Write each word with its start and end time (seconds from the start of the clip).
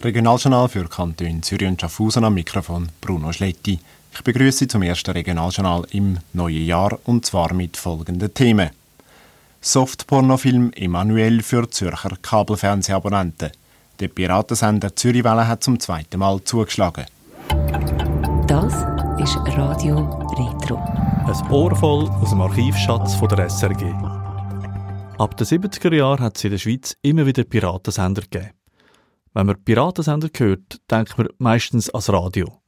Regionaljournal 0.00 0.68
für 0.68 0.88
Kanton 0.88 1.42
Zürich 1.42 1.66
und 1.66 1.80
Schaffhausen 1.80 2.22
am 2.22 2.34
Mikrofon 2.34 2.88
Bruno 3.00 3.32
Schletti. 3.32 3.80
Ich 4.12 4.22
begrüße 4.22 4.58
Sie 4.58 4.68
zum 4.68 4.82
ersten 4.82 5.10
Regionaljournal 5.10 5.86
im 5.90 6.18
neuen 6.32 6.64
Jahr 6.64 6.96
und 7.04 7.26
zwar 7.26 7.52
mit 7.52 7.76
folgenden 7.76 8.32
Themen. 8.32 8.70
Softpornofilm 9.60 10.70
Emanuel 10.76 11.42
für 11.42 11.68
Zürcher 11.68 12.16
Kabelfernsehabonnenten. 12.22 13.50
Der 13.98 14.08
Piratensender 14.08 14.94
Zürichwelle 14.94 15.48
hat 15.48 15.64
zum 15.64 15.80
zweiten 15.80 16.20
Mal 16.20 16.44
zugeschlagen. 16.44 17.06
Das 18.46 18.74
ist 19.18 19.36
Radio 19.56 20.04
Retro. 20.38 20.76
Ein 20.76 21.50
Ohr 21.50 21.74
voll 21.74 22.08
aus 22.08 22.30
dem 22.30 22.40
Archivschatz 22.40 23.16
von 23.16 23.28
der 23.30 23.50
SRG. 23.50 23.92
Ab 25.18 25.36
den 25.36 25.46
70er 25.46 25.92
Jahren 25.92 26.20
hat 26.20 26.36
es 26.36 26.44
in 26.44 26.52
der 26.52 26.58
Schweiz 26.58 26.96
immer 27.02 27.26
wieder 27.26 27.42
Piratensender 27.42 28.22
gegeben. 28.22 28.57
Wenn 29.38 29.46
man 29.46 29.62
Piratensender 29.62 30.30
hört, 30.36 30.80
denkt 30.90 31.16
man 31.16 31.28
meistens 31.38 31.88
ans 31.90 32.12
Radio. 32.12 32.60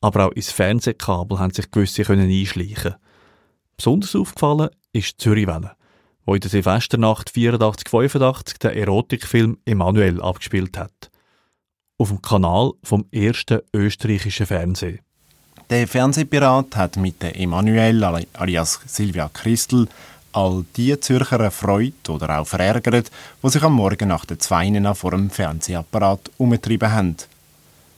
Aber 0.00 0.26
auch 0.26 0.30
ins 0.30 0.52
Fernsehkabel 0.52 1.40
haben 1.40 1.52
sich 1.52 1.72
gewisse 1.72 2.04
können 2.04 2.30
einschleichen. 2.30 2.94
Besonders 3.76 4.14
aufgefallen 4.14 4.68
ist 4.92 5.20
Zürichwelle, 5.20 5.72
wo 6.24 6.36
in 6.36 6.40
der 6.40 6.50
Silvesternacht 6.50 7.32
84-85 7.32 8.60
den 8.60 8.76
Erotikfilm 8.76 9.58
Emanuel 9.64 10.22
abgespielt 10.22 10.78
hat. 10.78 11.10
Auf 11.98 12.10
dem 12.10 12.22
Kanal 12.22 12.74
vom 12.84 13.06
ersten 13.10 13.62
österreichischen 13.74 14.46
Fernsehen. 14.46 15.00
Der 15.68 15.88
Fernsehpirat 15.88 16.76
hat 16.76 16.96
mit 16.96 17.20
der 17.22 17.34
Emanuel 17.34 18.04
alias 18.34 18.78
Silvia 18.86 19.28
Christel 19.34 19.88
all 20.32 20.64
die 20.76 20.98
Zürcher 21.00 21.40
erfreut 21.40 22.08
oder 22.08 22.38
auch 22.38 22.46
verärgert, 22.46 23.10
die 23.42 23.48
sich 23.50 23.62
am 23.62 23.74
Morgen 23.74 24.08
nach 24.08 24.24
der 24.24 24.38
Zweinen 24.38 24.94
vor 24.94 25.12
dem 25.12 25.30
Fernsehapparat 25.30 26.30
umgetrieben 26.38 26.92
haben. 26.92 27.16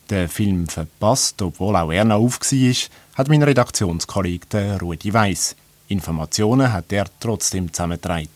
Der 0.09 0.29
Film 0.29 0.67
verpasst, 0.67 1.41
obwohl 1.43 1.77
auch 1.77 1.93
er 1.93 2.05
noch 2.05 2.19
auf 2.21 2.41
war, 2.41 2.75
hat 3.15 3.29
mein 3.29 3.43
Redaktionskollege 3.43 4.79
Rudi 4.81 5.13
Weiss. 5.13 5.55
Informationen 5.89 6.73
hat 6.73 6.93
er 6.93 7.07
trotzdem 7.21 7.73
zusammengetragen. 7.73 8.29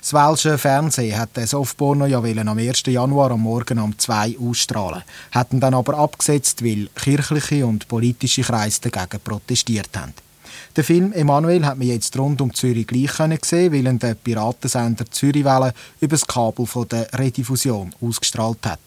Das 0.00 0.12
Welsche 0.12 0.56
Fernsehen 0.56 1.18
hat 1.18 1.36
den 1.36 1.48
Softporno 1.48 2.06
ja 2.06 2.18
am 2.18 2.58
1. 2.58 2.82
Januar 2.86 3.32
am 3.32 3.40
Morgen 3.40 3.80
um 3.80 3.98
2 3.98 4.36
ausstrahlen, 4.38 5.02
hatten 5.32 5.58
dann 5.58 5.74
aber 5.74 5.98
abgesetzt, 5.98 6.64
weil 6.64 6.88
kirchliche 6.94 7.66
und 7.66 7.88
politische 7.88 8.42
Kreise 8.42 8.82
dagegen 8.82 9.20
protestiert 9.20 9.90
haben. 9.96 10.14
Den 10.76 10.84
Film 10.84 11.12
Emanuel 11.12 11.64
hat 11.64 11.78
man 11.78 11.86
jetzt 11.86 12.18
rund 12.18 12.40
um 12.40 12.52
Zürich 12.52 12.86
gleich 12.86 13.16
gesehen, 13.40 13.72
weil 13.72 13.86
ihn 13.86 13.98
der 13.98 14.14
Piratensender 14.14 15.04
Zürichwelle 15.10 15.72
über 16.00 16.16
das 16.16 16.26
Kabel 16.26 16.66
von 16.66 16.88
der 16.88 17.08
Rediffusion 17.12 17.94
ausgestrahlt 18.00 18.64
hat. 18.66 18.80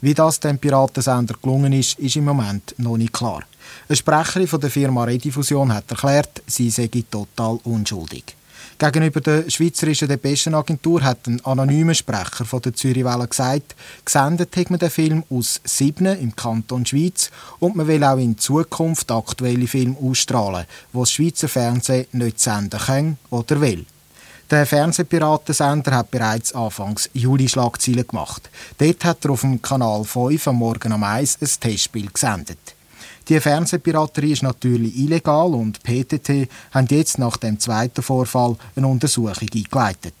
Wie 0.00 0.14
das 0.14 0.40
dem 0.40 0.58
Piratensender 0.58 1.34
gelungen 1.42 1.72
ist, 1.72 1.98
ist 1.98 2.16
im 2.16 2.24
Moment 2.24 2.74
noch 2.78 2.96
nicht 2.96 3.12
klar. 3.12 3.42
Eine 3.88 3.96
Sprecherin 3.96 4.48
von 4.48 4.60
der 4.60 4.70
Firma 4.70 5.04
Rediffusion 5.04 5.72
hat 5.72 5.90
erklärt, 5.90 6.42
sie 6.46 6.70
sei 6.70 6.88
total 7.10 7.58
unschuldig. 7.64 8.36
Gegenüber 8.78 9.20
der 9.20 9.48
Schweizerischen 9.48 10.08
Depeschenagentur 10.08 11.02
hat 11.02 11.26
ein 11.26 11.42
anonymer 11.44 11.94
Sprecher 11.94 12.44
von 12.44 12.60
der 12.60 12.74
Zürichwelle 12.74 13.26
gesagt, 13.26 13.74
gesendet 14.04 14.54
hat 14.56 14.70
man 14.70 14.78
den 14.78 14.90
Film 14.90 15.24
aus 15.30 15.60
Siebnen 15.64 16.20
im 16.20 16.36
Kanton 16.36 16.84
Schweiz 16.84 17.30
und 17.58 17.74
man 17.76 17.88
will 17.88 18.04
auch 18.04 18.18
in 18.18 18.36
Zukunft 18.36 19.10
aktuelle 19.10 19.66
Filme 19.66 19.96
ausstrahlen, 19.98 20.66
wo 20.92 21.00
das 21.00 21.12
Schweizer 21.12 21.48
Fernsehen 21.48 22.06
nicht 22.12 22.38
senden 22.38 22.78
kann 22.78 23.18
oder 23.30 23.60
will. 23.60 23.86
Der 24.50 24.64
Fernsehpiratensender 24.64 25.92
hat 25.92 26.12
bereits 26.12 26.54
Anfangs 26.54 27.10
Juli 27.14 27.48
Schlagzeilen 27.48 28.06
gemacht. 28.06 28.48
Dort 28.78 29.04
hat 29.04 29.24
er 29.24 29.32
auf 29.32 29.40
dem 29.40 29.60
Kanal 29.60 30.04
5 30.04 30.46
am 30.46 30.56
Morgen 30.56 30.92
um 30.92 31.02
1 31.02 31.38
ein 31.40 31.48
Testspiel 31.60 32.08
gesendet. 32.12 32.75
Die 33.28 33.40
Fernsehpiraterie 33.40 34.34
ist 34.34 34.44
natürlich 34.44 34.96
illegal 34.96 35.52
und 35.52 35.82
PTT 35.82 36.48
haben 36.70 36.86
jetzt 36.90 37.18
nach 37.18 37.36
dem 37.36 37.58
zweiten 37.58 38.00
Vorfall 38.00 38.56
eine 38.76 38.86
Untersuchung 38.86 39.48
eingeleitet. 39.52 40.14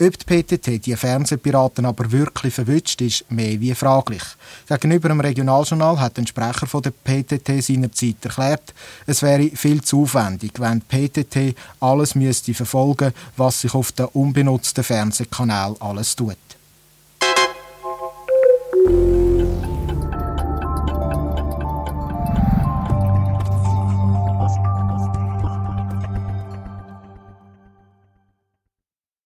Ob 0.00 0.16
die 0.16 0.24
PTT 0.24 0.86
die 0.86 0.94
Fernsehpiraten 0.94 1.84
aber 1.84 2.12
wirklich 2.12 2.54
verwünscht, 2.54 3.00
ist 3.00 3.28
mehr 3.28 3.60
wie 3.60 3.74
fraglich. 3.74 4.22
Gegenüber 4.68 5.08
dem 5.08 5.20
Regionaljournal 5.20 5.98
hat 5.98 6.16
ein 6.16 6.28
Sprecher 6.28 6.68
von 6.68 6.82
der 6.82 6.92
PTT 6.92 7.60
seinerzeit 7.60 8.24
erklärt, 8.24 8.72
es 9.06 9.22
wäre 9.22 9.50
viel 9.56 9.82
zu 9.82 10.02
aufwendig, 10.02 10.52
wenn 10.58 10.80
die 10.80 11.08
PTT 11.08 11.56
alles 11.80 12.14
müsste 12.14 12.54
verfolgen, 12.54 13.12
was 13.36 13.62
sich 13.62 13.74
auf 13.74 13.90
dem 13.90 14.06
unbenutzten 14.12 14.84
Fernsehkanal 14.84 15.74
alles 15.80 16.14
tut. 16.14 16.36